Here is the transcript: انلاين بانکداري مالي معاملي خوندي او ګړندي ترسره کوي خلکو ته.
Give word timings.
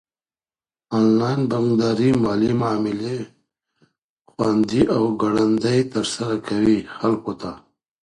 انلاين 0.97 1.41
بانکداري 1.49 2.09
مالي 2.23 2.51
معاملي 2.61 3.17
خوندي 4.31 4.81
او 4.95 5.03
ګړندي 5.21 5.77
ترسره 5.93 6.35
کوي 6.47 6.77
خلکو 6.97 7.31
ته. 7.41 7.51